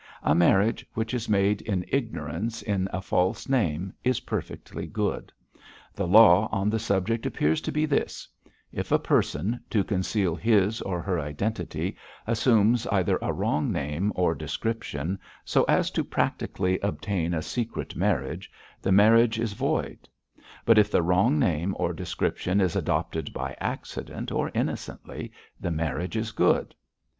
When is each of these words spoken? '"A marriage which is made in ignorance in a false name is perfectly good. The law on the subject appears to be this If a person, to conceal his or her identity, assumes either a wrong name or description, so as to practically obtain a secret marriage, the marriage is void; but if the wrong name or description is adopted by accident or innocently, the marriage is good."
'"A 0.23 0.33
marriage 0.33 0.83
which 0.95 1.13
is 1.13 1.29
made 1.29 1.61
in 1.61 1.85
ignorance 1.89 2.63
in 2.63 2.89
a 2.91 3.03
false 3.03 3.47
name 3.47 3.93
is 4.03 4.21
perfectly 4.21 4.87
good. 4.87 5.31
The 5.93 6.07
law 6.07 6.49
on 6.51 6.71
the 6.71 6.79
subject 6.79 7.27
appears 7.27 7.61
to 7.61 7.71
be 7.71 7.85
this 7.85 8.27
If 8.71 8.91
a 8.91 8.97
person, 8.97 9.59
to 9.69 9.83
conceal 9.83 10.35
his 10.35 10.81
or 10.81 11.01
her 11.03 11.19
identity, 11.19 11.97
assumes 12.25 12.87
either 12.87 13.19
a 13.21 13.31
wrong 13.31 13.71
name 13.71 14.11
or 14.15 14.33
description, 14.33 15.19
so 15.45 15.65
as 15.65 15.91
to 15.91 16.03
practically 16.03 16.79
obtain 16.79 17.35
a 17.35 17.43
secret 17.43 17.95
marriage, 17.95 18.51
the 18.81 18.91
marriage 18.91 19.37
is 19.39 19.53
void; 19.53 20.09
but 20.65 20.79
if 20.79 20.89
the 20.89 21.03
wrong 21.03 21.37
name 21.37 21.75
or 21.77 21.93
description 21.93 22.59
is 22.59 22.75
adopted 22.75 23.31
by 23.33 23.55
accident 23.59 24.31
or 24.31 24.49
innocently, 24.55 25.31
the 25.59 25.69
marriage 25.69 26.17
is 26.17 26.31
good." 26.31 26.73